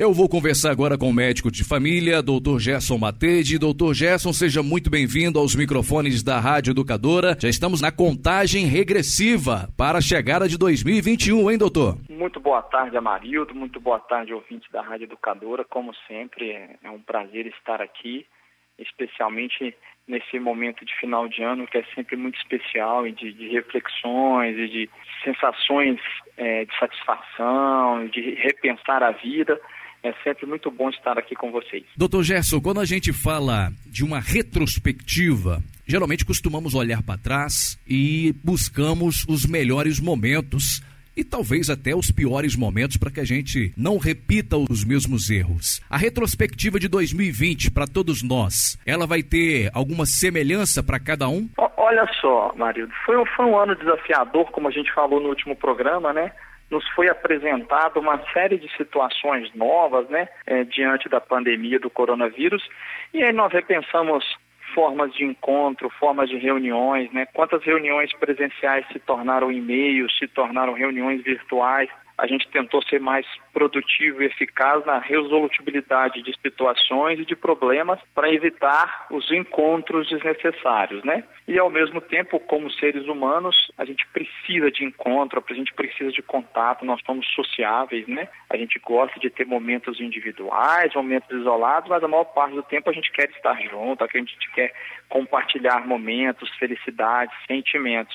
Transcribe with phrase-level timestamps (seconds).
[0.00, 2.56] Eu vou conversar agora com o médico de família, Dr.
[2.58, 3.58] Gerson Matede.
[3.58, 3.92] Dr.
[3.92, 7.36] Gerson, seja muito bem-vindo aos microfones da Rádio Educadora.
[7.38, 11.98] Já estamos na contagem regressiva para a chegada de 2021, hein, doutor?
[12.08, 13.54] Muito boa tarde, Amarildo.
[13.54, 15.66] Muito boa tarde, ouvintes da Rádio Educadora.
[15.66, 16.50] Como sempre,
[16.82, 18.24] é um prazer estar aqui,
[18.78, 19.76] especialmente
[20.08, 24.56] nesse momento de final de ano que é sempre muito especial e de, de reflexões
[24.56, 24.90] e de
[25.22, 26.00] sensações
[26.38, 29.60] é, de satisfação, de repensar a vida.
[30.02, 31.84] É sempre muito bom estar aqui com vocês.
[31.96, 38.34] Doutor Gerson, quando a gente fala de uma retrospectiva, geralmente costumamos olhar para trás e
[38.42, 40.82] buscamos os melhores momentos
[41.16, 45.82] e talvez até os piores momentos para que a gente não repita os mesmos erros.
[45.90, 51.48] A retrospectiva de 2020 para todos nós, ela vai ter alguma semelhança para cada um?
[51.76, 56.12] Olha só, Marido, foi, foi um ano desafiador, como a gente falou no último programa,
[56.12, 56.32] né?
[56.70, 62.66] Nos foi apresentado uma série de situações novas, né, é, diante da pandemia do coronavírus,
[63.12, 64.24] e aí nós repensamos
[64.74, 67.26] formas de encontro, formas de reuniões, né?
[67.34, 71.90] Quantas reuniões presenciais se tornaram e-mails, se tornaram reuniões virtuais?
[72.20, 77.98] A gente tentou ser mais produtivo e eficaz na resolutibilidade de situações e de problemas
[78.14, 81.24] para evitar os encontros desnecessários, né?
[81.48, 86.12] E ao mesmo tempo, como seres humanos, a gente precisa de encontro, a gente precisa
[86.12, 88.28] de contato, nós somos sociáveis, né?
[88.50, 92.90] A gente gosta de ter momentos individuais, momentos isolados, mas a maior parte do tempo
[92.90, 94.74] a gente quer estar junto, a gente quer
[95.08, 98.14] compartilhar momentos, felicidades, sentimentos.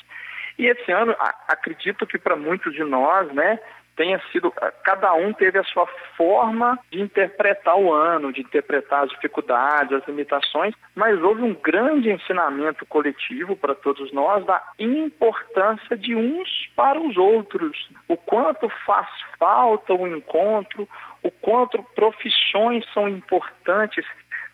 [0.58, 1.16] E esse ano,
[1.48, 3.60] acredito que para muitos de nós, né,
[3.96, 4.52] tenha sido.
[4.84, 10.08] Cada um teve a sua forma de interpretar o ano, de interpretar as dificuldades, as
[10.08, 17.00] limitações, mas houve um grande ensinamento coletivo para todos nós da importância de uns para
[17.00, 17.90] os outros.
[18.08, 19.08] O quanto faz
[19.40, 20.88] falta o encontro,
[21.24, 24.06] o quanto profissões são importantes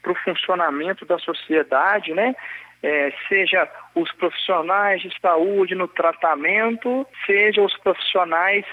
[0.02, 2.36] para o funcionamento da sociedade, né?
[2.83, 8.66] É, seja os profissionais de saúde no tratamento, seja os profissionais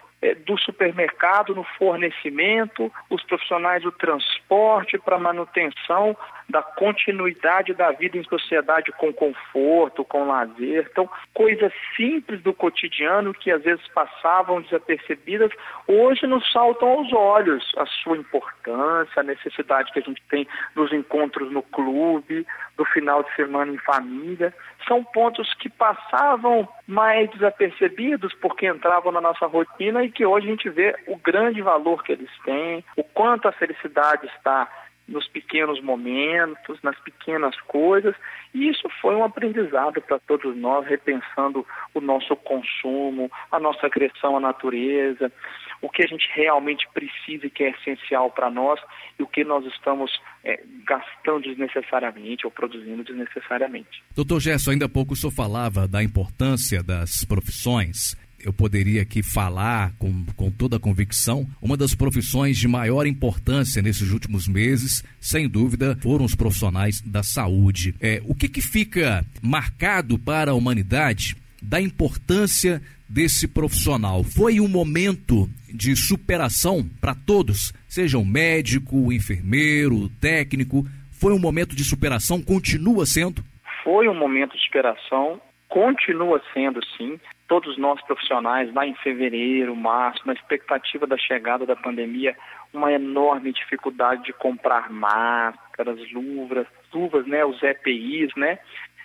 [0.45, 6.17] do supermercado no fornecimento, os profissionais do transporte para manutenção
[6.48, 10.88] da continuidade da vida em sociedade com conforto, com lazer.
[10.91, 15.50] Então, coisas simples do cotidiano que às vezes passavam desapercebidas,
[15.87, 20.92] hoje nos saltam aos olhos a sua importância, a necessidade que a gente tem dos
[20.92, 24.54] encontros no clube, do final de semana em família.
[24.87, 30.50] São pontos que passavam mais desapercebidos porque entravam na nossa rotina e que hoje a
[30.50, 34.66] gente vê o grande valor que eles têm, o quanto a felicidade está
[35.08, 38.14] nos pequenos momentos, nas pequenas coisas,
[38.54, 44.36] e isso foi um aprendizado para todos nós, repensando o nosso consumo, a nossa agressão
[44.36, 45.32] à natureza,
[45.80, 48.78] o que a gente realmente precisa e que é essencial para nós
[49.19, 50.10] e o que nós estamos
[50.44, 54.02] é, gastando desnecessariamente ou produzindo desnecessariamente.
[54.14, 58.16] Doutor Gerson, ainda há pouco o senhor falava da importância das profissões
[58.48, 63.82] eu poderia aqui falar com, com toda a convicção, uma das profissões de maior importância
[63.82, 67.94] nesses últimos meses, sem dúvida, foram os profissionais da saúde.
[68.00, 74.25] É, o que, que fica marcado para a humanidade da importância desse profissional?
[74.25, 80.87] Foi um momento de superação para todos, seja o médico, o enfermeiro, o técnico.
[81.10, 83.44] Foi um momento de superação, continua sendo?
[83.84, 85.38] Foi um momento de superação,
[85.69, 91.75] continua sendo sim todos nós profissionais, lá em fevereiro, março, na expectativa da chegada da
[91.75, 92.36] pandemia,
[92.72, 98.58] uma enorme dificuldade de comprar máscaras, luvas, luvas, né, os EPIs, né,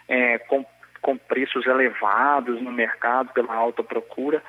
[0.09, 0.65] é, com,
[1.01, 4.43] com preços elevados no mercado pela alta procura.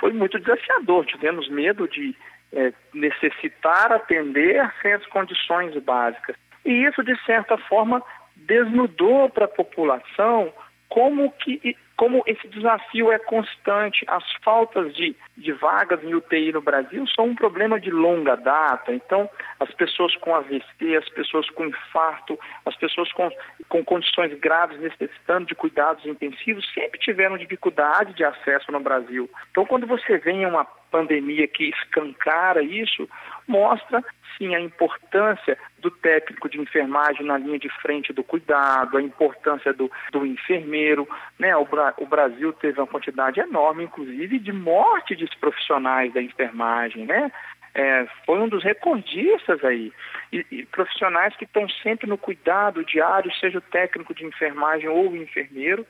[0.00, 2.14] Foi muito desafiador, tivemos medo de
[2.52, 6.36] é, necessitar atender sem as condições básicas.
[6.64, 8.02] E isso, de certa forma,
[8.34, 10.52] desnudou para a população
[10.88, 16.60] como que como esse desafio é constante, as faltas de, de vagas em UTI no
[16.60, 18.92] Brasil são um problema de longa data.
[18.92, 23.30] Então, as pessoas com AVC, as pessoas com infarto, as pessoas com,
[23.68, 29.30] com condições graves necessitando de cuidados intensivos sempre tiveram dificuldade de acesso no Brasil.
[29.50, 33.08] Então, quando você vem uma pandemia que escancara isso,
[33.46, 34.02] mostra
[34.36, 39.72] sim a importância do técnico de enfermagem na linha de frente do cuidado, a importância
[39.72, 41.08] do, do enfermeiro.
[41.38, 41.56] Né?
[41.56, 41.66] O,
[41.98, 47.30] o Brasil teve uma quantidade enorme, inclusive, de morte de profissionais da enfermagem, né?
[47.74, 49.92] É, foi um dos recordistas aí.
[50.32, 55.10] E, e profissionais que estão sempre no cuidado diário, seja o técnico de enfermagem ou
[55.10, 55.86] o enfermeiro.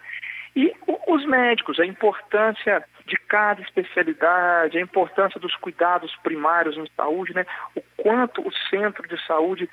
[0.57, 0.75] E
[1.07, 7.47] os médicos, a importância de cada especialidade, a importância dos cuidados primários em saúde, né?
[7.75, 9.71] O quanto o centro de saúde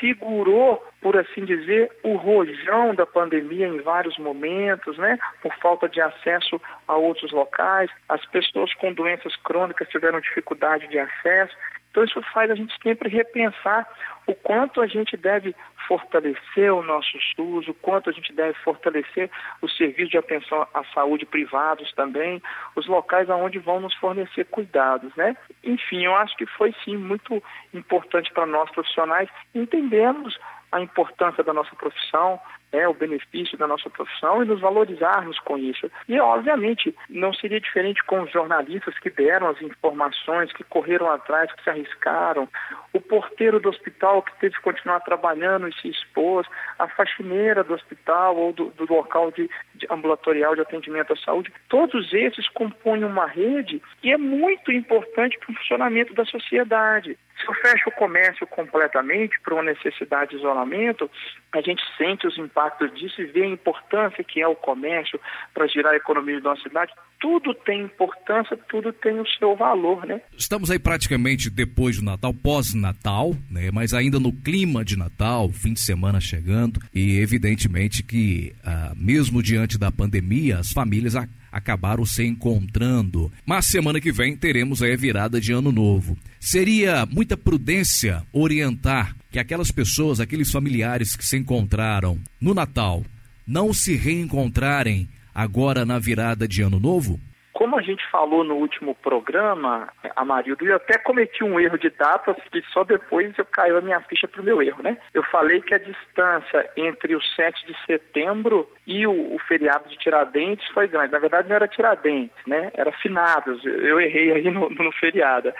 [0.00, 5.18] segurou, por assim dizer, o rojão da pandemia em vários momentos, né?
[5.40, 10.98] Por falta de acesso a outros locais, as pessoas com doenças crônicas tiveram dificuldade de
[10.98, 11.56] acesso.
[11.94, 13.88] Então, isso faz a gente sempre repensar
[14.26, 15.54] o quanto a gente deve
[15.86, 19.30] fortalecer o nosso SUS, o quanto a gente deve fortalecer
[19.62, 22.42] os serviços de atenção à saúde privados também,
[22.74, 25.36] os locais aonde vão nos fornecer cuidados, né?
[25.62, 27.40] Enfim, eu acho que foi sim muito
[27.72, 30.36] importante para nós profissionais entendermos
[30.72, 32.40] a importância da nossa profissão,
[32.74, 35.88] né, o benefício da nossa profissão e nos valorizarmos com isso.
[36.08, 41.52] E, obviamente, não seria diferente com os jornalistas que deram as informações, que correram atrás,
[41.52, 42.48] que se arriscaram,
[42.92, 46.46] o porteiro do hospital que teve que continuar trabalhando e se expôs,
[46.78, 51.52] a faxineira do hospital ou do, do local de, de ambulatorial de atendimento à saúde.
[51.68, 57.16] Todos esses compõem uma rede que é muito importante para o funcionamento da sociedade.
[57.40, 61.10] Se eu fecho o comércio completamente por uma necessidade de isolamento,
[61.52, 65.20] a gente sente os impactos disso e vê a importância que é o comércio
[65.52, 66.92] para girar a economia da nossa cidade.
[67.24, 70.20] Tudo tem importância, tudo tem o seu valor, né?
[70.36, 73.70] Estamos aí praticamente depois do Natal, pós-Natal, né?
[73.72, 79.42] Mas ainda no clima de Natal, fim de semana chegando e evidentemente que ah, mesmo
[79.42, 81.14] diante da pandemia, as famílias
[81.50, 83.32] acabaram se encontrando.
[83.46, 86.18] Mas semana que vem teremos aí a virada de ano novo.
[86.38, 93.02] Seria muita prudência orientar que aquelas pessoas, aqueles familiares que se encontraram no Natal,
[93.46, 97.18] não se reencontrarem agora na virada de ano novo?
[97.54, 102.36] Como a gente falou no último programa, Amarildo, eu até cometi um erro de datas
[102.50, 104.98] que só depois eu caiu a minha ficha para o meu erro, né?
[105.14, 109.96] Eu falei que a distância entre o 7 de setembro e o, o, feriado de
[109.96, 111.12] Tiradentes foi grande.
[111.12, 112.72] Na verdade não era Tiradentes, né?
[112.74, 113.64] Era Finados.
[113.64, 115.52] Eu errei aí no, no feriado.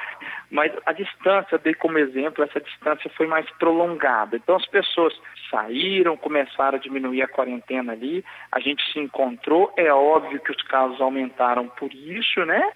[0.54, 4.36] Mas a distância, dei como exemplo, essa distância foi mais prolongada.
[4.36, 5.12] Então as pessoas
[5.50, 10.62] saíram, começaram a diminuir a quarentena ali, a gente se encontrou, é óbvio que os
[10.62, 12.70] casos aumentaram por isso, né?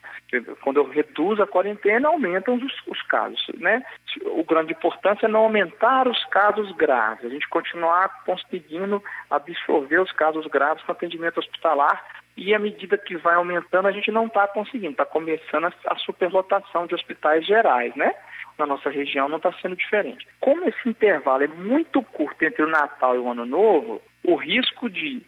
[0.60, 3.80] Quando eu reduzo a quarentena, aumentam os, os casos, né?
[4.24, 10.10] O grande importância é não aumentar os casos graves, a gente continuar conseguindo absorver os
[10.10, 12.04] casos graves com atendimento hospitalar
[12.38, 15.96] e à medida que vai aumentando, a gente não está conseguindo, está começando a, a
[15.96, 18.14] superlotação de hospitais gerais, né?
[18.56, 20.26] Na nossa região não está sendo diferente.
[20.38, 24.88] Como esse intervalo é muito curto entre o Natal e o Ano Novo, o risco
[24.88, 25.20] de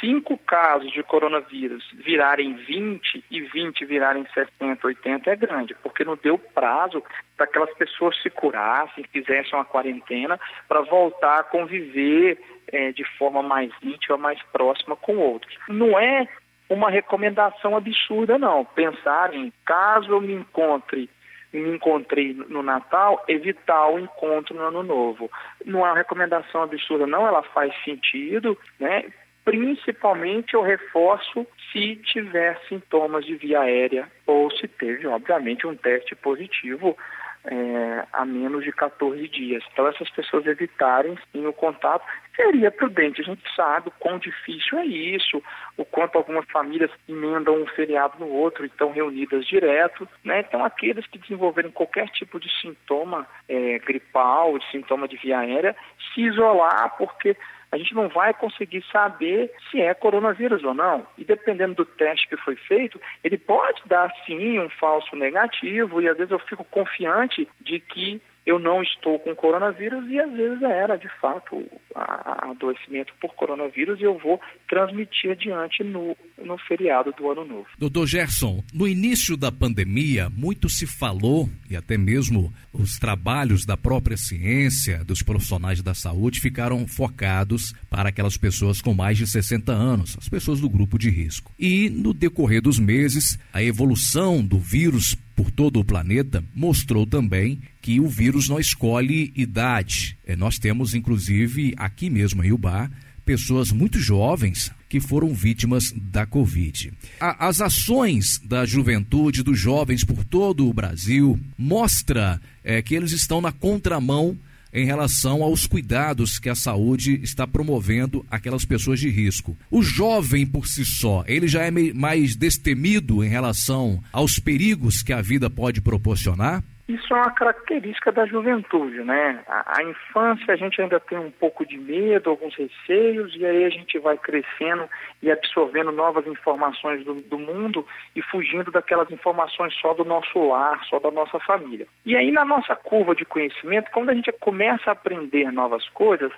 [0.00, 6.16] cinco casos de coronavírus virarem 20 e 20 virarem 60, 80 é grande, porque não
[6.16, 7.02] deu prazo
[7.36, 12.38] para aquelas pessoas se curassem, fizessem uma quarentena para voltar a conviver
[12.72, 15.54] é, de forma mais íntima, mais próxima com outros.
[15.68, 16.26] Não é
[16.68, 18.64] uma recomendação absurda, não.
[18.64, 21.08] Pensar em caso eu me encontre
[21.52, 25.30] me encontrei no Natal, evitar o encontro no Ano Novo.
[25.64, 29.04] Não é uma recomendação absurda, não, ela faz sentido, né?
[29.44, 36.14] Principalmente eu reforço se tiver sintomas de via aérea ou se teve, obviamente, um teste
[36.16, 36.96] positivo
[37.46, 39.62] é, a menos de 14 dias.
[39.72, 42.04] Então, essas pessoas evitarem sim o contato
[42.34, 43.20] seria prudente.
[43.20, 45.42] A gente sabe o quão difícil é isso,
[45.76, 50.08] o quanto algumas famílias emendam um feriado no outro e estão reunidas direto.
[50.24, 50.40] Né?
[50.40, 55.76] Então, aqueles que desenvolverem qualquer tipo de sintoma é, gripal, de sintoma de via aérea,
[56.12, 57.36] se isolar, porque
[57.74, 61.04] a gente não vai conseguir saber se é coronavírus ou não.
[61.18, 66.08] E dependendo do teste que foi feito, ele pode dar sim um falso negativo, e
[66.08, 70.62] às vezes eu fico confiante de que eu não estou com coronavírus e às vezes
[70.62, 77.30] era de fato adoecimento por coronavírus e eu vou transmitir adiante no, no feriado do
[77.30, 77.66] ano novo.
[77.78, 83.76] Doutor Gerson, no início da pandemia, muito se falou, e até mesmo os trabalhos da
[83.76, 89.72] própria ciência, dos profissionais da saúde, ficaram focados para aquelas pessoas com mais de 60
[89.72, 91.52] anos, as pessoas do grupo de risco.
[91.58, 97.60] E no decorrer dos meses, a evolução do vírus por todo o planeta mostrou também
[97.82, 100.16] que o vírus não escolhe idade.
[100.26, 102.90] É, nós temos, inclusive, aqui mesmo em Ubá,
[103.24, 106.92] pessoas muito jovens que foram vítimas da Covid.
[107.18, 113.40] as ações da juventude, dos jovens por todo o Brasil, mostra é, que eles estão
[113.40, 114.38] na contramão
[114.74, 119.56] em relação aos cuidados que a saúde está promovendo aquelas pessoas de risco.
[119.70, 125.12] O jovem por si só, ele já é mais destemido em relação aos perigos que
[125.12, 126.64] a vida pode proporcionar?
[126.86, 129.42] Isso é uma característica da juventude, né?
[129.48, 133.64] A, a, infância a gente ainda tem um pouco de medo, alguns receios, e aí
[133.64, 134.86] a gente vai crescendo
[135.22, 140.84] e absorvendo novas informações do, do mundo e fugindo daquelas informações só do nosso lar,
[140.84, 141.86] só da nossa família.
[142.04, 146.32] E aí na nossa curva de conhecimento, quando a gente começa a aprender novas coisas,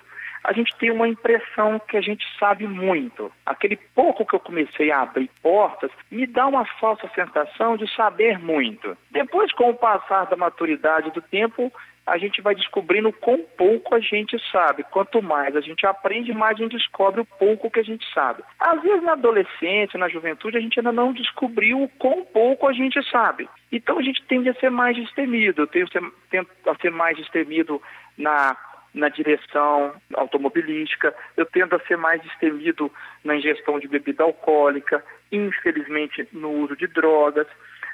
[0.47, 3.29] a gente tem uma impressão que a gente sabe muito.
[3.45, 8.39] Aquele pouco que eu comecei a abrir portas me dá uma falsa sensação de saber
[8.39, 8.97] muito.
[9.11, 11.69] Depois, com o passar da maturidade do tempo,
[12.05, 14.83] a gente vai descobrindo quão pouco a gente sabe.
[14.83, 18.41] Quanto mais a gente aprende, mais a gente descobre o pouco que a gente sabe.
[18.57, 22.71] Às vezes, na adolescência, na juventude, a gente ainda não descobriu o quão pouco a
[22.71, 23.49] gente sabe.
[23.69, 25.63] Então, a gente tende a ser mais destemido.
[25.63, 26.13] Eu tento
[26.65, 27.81] a ser mais destemido
[28.17, 28.55] na
[28.97, 32.91] na direção automobilística, eu tendo a ser mais destemido
[33.23, 37.47] na ingestão de bebida alcoólica, infelizmente no uso de drogas,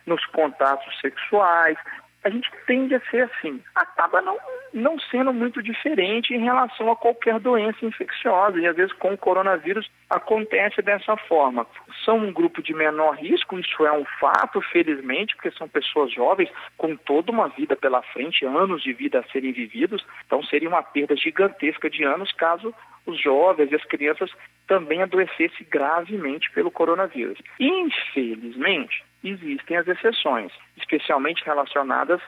[0.06, 1.78] nos contatos sexuais,
[2.24, 3.62] a gente tende a ser assim.
[3.76, 4.38] Acaba não,
[4.74, 8.60] não sendo muito diferente em relação a qualquer doença infecciosa.
[8.60, 11.66] E às vezes com o coronavírus acontece dessa forma.
[12.04, 16.50] São um grupo de menor risco, isso é um fato, felizmente, porque são pessoas jovens
[16.78, 20.04] com toda uma vida pela frente, anos de vida a serem vividos.
[20.26, 22.74] Então seria uma perda gigantesca de anos caso
[23.06, 24.32] os jovens e as crianças
[24.68, 27.38] também adoecessem gravemente pelo coronavírus.
[27.60, 32.22] Infelizmente, existem as exceções, especialmente relacionadas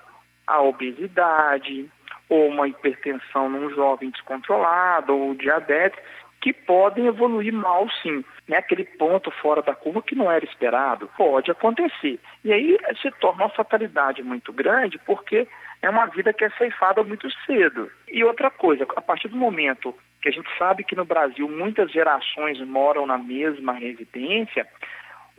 [0.46, 1.90] à obesidade,
[2.30, 6.00] ou uma hipertensão num jovem descontrolado, ou diabetes,
[6.42, 8.24] que podem evoluir mal sim.
[8.48, 8.58] Né?
[8.58, 12.20] Aquele ponto fora da curva que não era esperado, pode acontecer.
[12.44, 15.48] E aí se torna uma fatalidade muito grande, porque
[15.82, 17.90] é uma vida que é ceifada muito cedo.
[18.08, 21.92] E outra coisa, a partir do momento que a gente sabe que no Brasil muitas
[21.92, 24.68] gerações moram na mesma residência,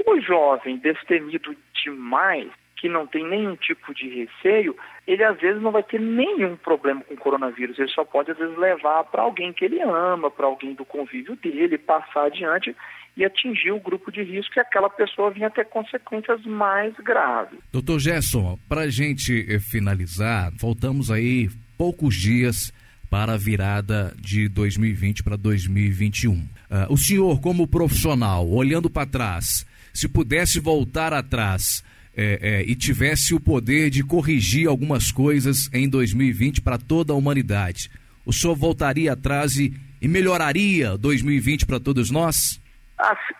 [0.07, 5.73] o jovem destemido demais, que não tem nenhum tipo de receio, ele às vezes não
[5.73, 7.79] vai ter nenhum problema com o coronavírus.
[7.79, 11.37] Ele só pode às vezes levar para alguém que ele ama, para alguém do convívio
[11.37, 12.77] dele, passar adiante
[13.17, 17.59] e atingir o grupo de risco e aquela pessoa vinha ter consequências mais graves.
[17.73, 22.73] Doutor Gerson, para a gente eh, finalizar, faltamos aí poucos dias
[23.09, 26.33] para a virada de 2020 para 2021.
[26.33, 26.47] Uh,
[26.91, 29.65] o senhor, como profissional, olhando para trás,
[29.95, 31.83] se pudesse voltar atrás
[32.17, 37.17] é, é, e tivesse o poder de corrigir algumas coisas em 2020 para toda a
[37.17, 37.91] humanidade,
[38.25, 42.61] o senhor voltaria atrás e, e melhoraria 2020 para todos nós?
[42.99, 43.35] Ah, se,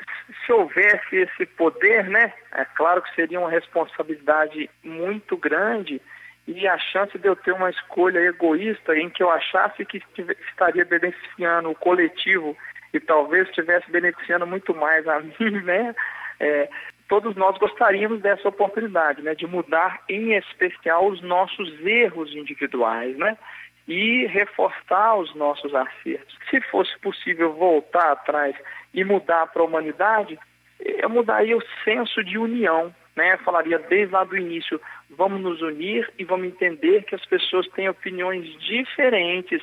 [0.45, 2.33] se houvesse esse poder, né?
[2.53, 6.01] É claro que seria uma responsabilidade muito grande
[6.47, 10.01] e a chance de eu ter uma escolha egoísta em que eu achasse que
[10.49, 12.57] estaria beneficiando o coletivo
[12.93, 15.95] e talvez estivesse beneficiando muito mais a mim, né?
[16.39, 16.69] É,
[17.09, 23.37] todos nós gostaríamos dessa oportunidade, né, de mudar em especial os nossos erros individuais, né,
[23.87, 26.37] e reforçar os nossos acertos.
[26.51, 28.57] Se fosse possível voltar atrás
[28.93, 30.39] e mudar para a humanidade,
[30.81, 33.37] eu mudaria o senso de união, né?
[33.39, 37.89] Falaria desde lá do início, vamos nos unir e vamos entender que as pessoas têm
[37.89, 39.63] opiniões diferentes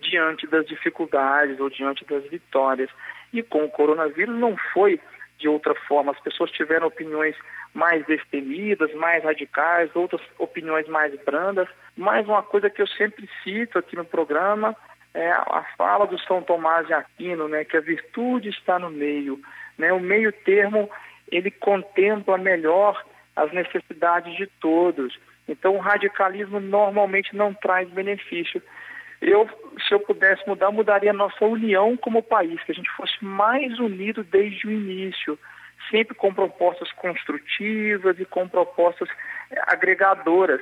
[0.00, 2.90] diante das dificuldades ou diante das vitórias.
[3.32, 5.00] E com o coronavírus não foi
[5.44, 6.12] de outra forma.
[6.12, 7.36] As pessoas tiveram opiniões
[7.74, 11.68] mais destemidas, mais radicais, outras opiniões mais brandas.
[11.94, 14.74] Mas uma coisa que eu sempre cito aqui no programa
[15.12, 19.38] é a fala do São Tomás de Aquino, né, que a virtude está no meio.
[19.76, 19.92] Né?
[19.92, 20.88] O meio termo,
[21.30, 23.04] ele contempla melhor
[23.36, 25.18] as necessidades de todos.
[25.46, 28.62] Então, o radicalismo normalmente não traz benefício.
[29.26, 29.48] Eu,
[29.88, 33.78] se eu pudesse mudar, mudaria a nossa união como país, que a gente fosse mais
[33.78, 35.38] unido desde o início,
[35.90, 39.08] sempre com propostas construtivas e com propostas
[39.50, 40.60] eh, agregadoras,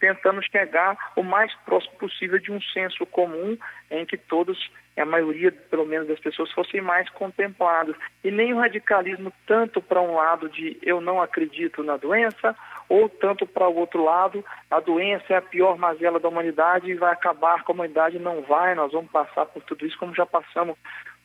[0.00, 3.56] tentando chegar o mais próximo possível de um senso comum
[3.88, 4.58] em que todos,
[5.00, 7.96] a maioria, pelo menos, das pessoas fossem mais contemplados.
[8.22, 12.56] E nem o radicalismo tanto para um lado de eu não acredito na doença,
[12.88, 16.94] ou tanto para o outro lado, a doença é a pior mazela da humanidade e
[16.94, 18.18] vai acabar com a humanidade.
[18.18, 20.76] Não vai, nós vamos passar por tudo isso como já passamos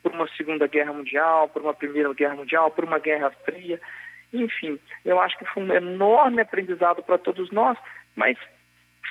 [0.04, 3.82] por uma Segunda Guerra Mundial, por uma Primeira Guerra Mundial, por uma Guerra Fria.
[4.32, 7.78] Enfim, eu acho que foi um enorme aprendizado para todos nós,
[8.16, 8.38] mas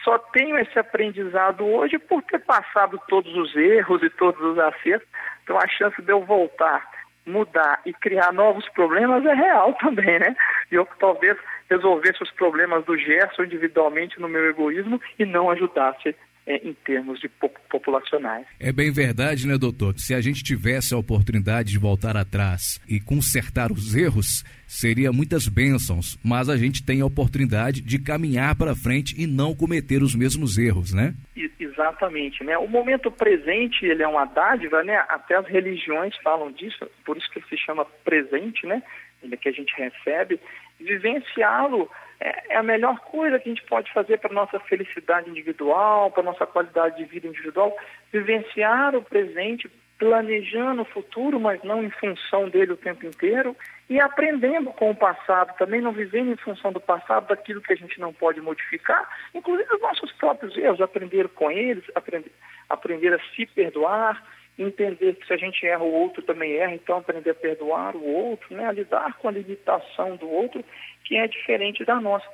[0.04, 5.08] só tenho esse aprendizado hoje por ter passado todos os erros e todos os acertos.
[5.42, 6.87] Então a chance de eu voltar,
[7.26, 10.37] mudar e criar novos problemas é real também, né?
[10.70, 11.37] E eu talvez
[11.70, 16.14] resolvesse os problemas do Gerson individualmente no meu egoísmo e não ajudasse
[16.46, 17.28] é, em termos de
[17.70, 18.46] populacionais.
[18.60, 19.94] É bem verdade, né, doutor?
[19.98, 25.48] Se a gente tivesse a oportunidade de voltar atrás e consertar os erros, seria muitas
[25.48, 30.14] bênçãos, mas a gente tem a oportunidade de caminhar para frente e não cometer os
[30.14, 31.14] mesmos erros, né?
[31.58, 32.56] Exatamente, né?
[32.58, 34.96] O momento presente, ele é uma dádiva, né?
[35.08, 38.82] Até as religiões falam disso, por isso que ele se chama presente, né?
[39.22, 40.38] Ele é que a gente recebe,
[40.78, 41.90] vivenciá-lo
[42.21, 46.11] é, é a melhor coisa que a gente pode fazer para a nossa felicidade individual,
[46.11, 47.76] para a nossa qualidade de vida individual,
[48.12, 53.56] vivenciar o presente, planejando o futuro, mas não em função dele o tempo inteiro,
[53.88, 57.76] e aprendendo com o passado, também não vivendo em função do passado, daquilo que a
[57.76, 62.33] gente não pode modificar, inclusive os nossos próprios erros, aprender com eles, aprender,
[62.68, 64.23] aprender a se perdoar,
[64.58, 68.04] entender que se a gente erra, o outro também erra, então aprender a perdoar o
[68.04, 70.64] outro, né, a lidar com a limitação do outro,
[71.04, 72.26] que é diferente da nossa.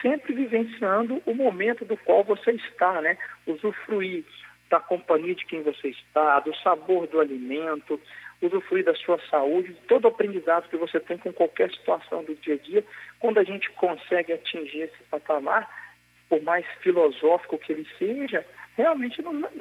[0.00, 4.24] Sempre vivenciando o momento do qual você está, né, usufruir
[4.70, 8.00] da companhia de quem você está, do sabor do alimento,
[8.40, 12.54] usufruir da sua saúde, todo o aprendizado que você tem com qualquer situação do dia
[12.54, 12.84] a dia,
[13.18, 15.68] quando a gente consegue atingir esse patamar,
[16.28, 18.44] por mais filosófico que ele seja,
[18.78, 19.20] realmente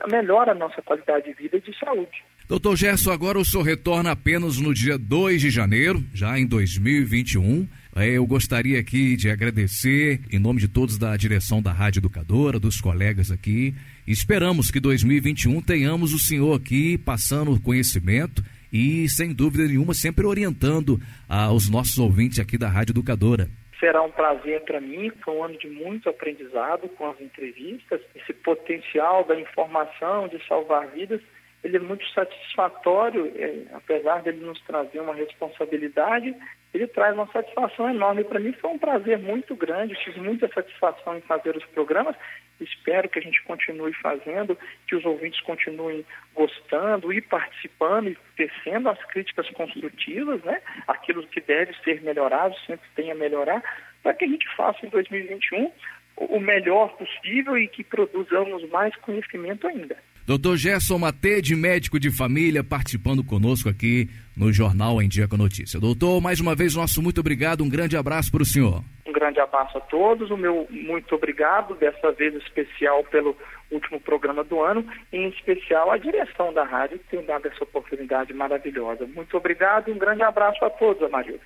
[0.09, 2.23] melhora a nossa qualidade de vida e de saúde.
[2.47, 7.67] Doutor Gerson, agora o senhor retorna apenas no dia 2 de janeiro, já em 2021.
[7.95, 12.59] É, eu gostaria aqui de agradecer, em nome de todos da direção da Rádio Educadora,
[12.59, 13.73] dos colegas aqui.
[14.05, 21.01] Esperamos que 2021 tenhamos o senhor aqui passando conhecimento e, sem dúvida nenhuma, sempre orientando
[21.27, 23.49] aos nossos ouvintes aqui da Rádio Educadora.
[23.79, 28.33] Será um prazer para mim, foi um ano de muito aprendizado com as entrevistas, esse
[28.33, 31.21] potencial da informação, de salvar vidas,
[31.63, 36.35] ele é muito satisfatório, é, apesar dele nos trazer uma responsabilidade,
[36.73, 38.23] ele traz uma satisfação enorme.
[38.23, 42.15] Para mim foi um prazer muito grande, tive muita satisfação em fazer os programas,
[42.59, 48.89] espero que a gente continue fazendo, que os ouvintes continuem gostando e participando e tecendo
[48.89, 50.61] as críticas construtivas, né?
[50.87, 53.63] aquilo que deve ser melhorado, sempre tem a melhorar,
[54.03, 55.71] para que a gente faça em 2021
[56.17, 59.95] o melhor possível e que produzamos mais conhecimento ainda.
[60.25, 65.79] Doutor Gerson Matede, médico de família, participando conosco aqui no Jornal Em Dia com Notícia.
[65.79, 68.83] Doutor, mais uma vez, nosso muito obrigado, um grande abraço para o senhor.
[69.17, 73.35] Grande abraço a todos, o meu muito obrigado, dessa vez especial pelo
[73.71, 78.31] último programa do ano, em especial a direção da rádio que tem dado essa oportunidade
[78.31, 79.07] maravilhosa.
[79.07, 81.41] Muito obrigado e um grande abraço a todos, Amarildo.